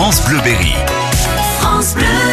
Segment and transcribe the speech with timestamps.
[0.00, 0.74] France Bleu Berry.
[1.58, 2.29] France Bleu.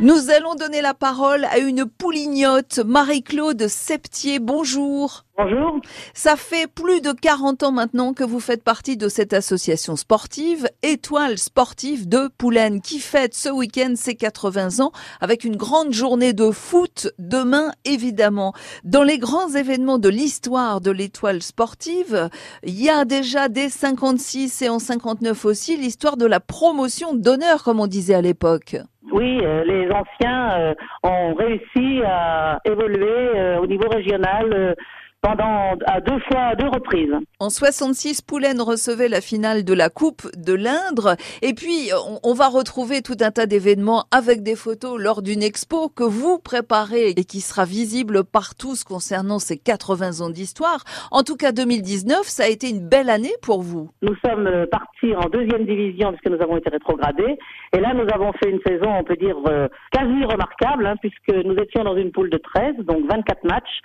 [0.00, 4.40] Nous allons donner la parole à une poulignotte, Marie-Claude Septier.
[4.40, 5.24] Bonjour.
[5.38, 5.80] Bonjour.
[6.14, 10.68] Ça fait plus de 40 ans maintenant que vous faites partie de cette association sportive,
[10.82, 14.90] Étoile sportive de Poulaine, qui fête ce week-end ses 80 ans
[15.20, 18.52] avec une grande journée de foot demain, évidemment.
[18.82, 22.28] Dans les grands événements de l'histoire de l'Étoile sportive,
[22.64, 27.62] il y a déjà dès 56 et en 59 aussi l'histoire de la promotion d'honneur,
[27.62, 28.76] comme on disait à l'époque.
[29.14, 33.06] Oui, euh, les anciens euh, ont réussi à évoluer
[33.36, 34.74] euh, au niveau régional
[35.24, 37.14] pendant à deux fois, à deux reprises.
[37.40, 41.16] En 66, Poulaine recevait la finale de la Coupe de l'Indre.
[41.40, 45.42] Et puis, on, on va retrouver tout un tas d'événements avec des photos lors d'une
[45.42, 50.84] expo que vous préparez et qui sera visible par tous concernant ces 80 ans d'histoire.
[51.10, 53.90] En tout cas, 2019, ça a été une belle année pour vous.
[54.02, 57.38] Nous sommes partis en deuxième division puisque nous avons été rétrogradés.
[57.74, 61.34] Et là, nous avons fait une saison, on peut dire, euh, quasi remarquable, hein, puisque
[61.44, 63.80] nous étions dans une poule de 13, donc 24 matchs.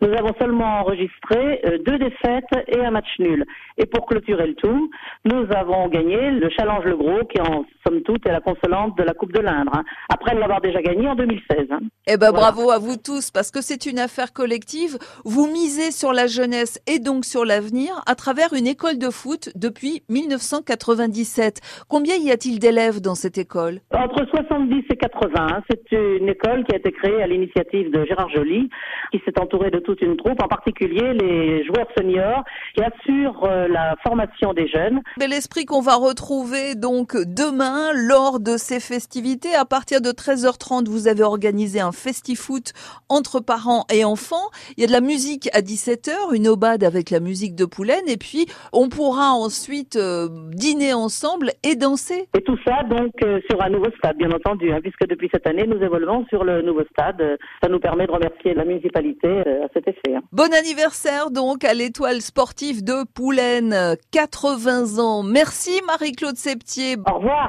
[0.00, 3.44] Nous avons seulement enregistré euh, deux défaites et un match nul.
[3.78, 4.90] Et pour clôturer le tout,
[5.24, 9.02] nous avons gagné le Challenge Le Gros, qui en somme toute est la consolante de
[9.02, 11.66] la Coupe de l'Indre, hein, après l'avoir déjà gagné en 2016.
[11.70, 11.78] hein.
[12.06, 12.52] Eh ben, Voilà.
[12.52, 14.98] bravo à vous tous, parce que c'est une affaire collective.
[15.24, 19.50] Vous misez sur la jeunesse et donc sur l'avenir à travers une école de foot
[19.54, 21.60] depuis 1997.
[21.88, 23.80] Combien y a-t-il d'élèves dans cette école?
[23.94, 28.04] Entre 70 et 80, hein, c'est une école qui a été créée à l'initiative de
[28.04, 28.68] Gérard Joly,
[29.12, 32.42] qui s'est entouré de toute une troupe, en particulier les joueurs seniors,
[32.74, 35.00] qui assurent euh, la formation des jeunes.
[35.18, 39.54] Bel esprit qu'on va retrouver donc demain lors de ces festivités.
[39.54, 42.72] À partir de 13h30, vous avez organisé un festi-foot
[43.08, 44.48] entre parents et enfants.
[44.76, 48.08] Il y a de la musique à 17h, une aubade avec la musique de Poulaine,
[48.08, 52.28] et puis on pourra ensuite euh, dîner ensemble et danser.
[52.36, 55.46] Et tout ça donc euh, sur un nouveau stade, bien entendu, hein, puisque depuis cette
[55.46, 57.20] année, nous évoluons sur le nouveau stade.
[57.20, 60.14] Euh, Ça nous permet de remercier la municipalité euh, à cet effet.
[60.16, 60.22] hein.
[60.32, 65.22] Bon anniversaire donc à l'étoile sportive de Poulaine, 80 ans.
[65.22, 66.96] Merci Marie-Claude Septier.
[67.10, 67.38] Au revoir.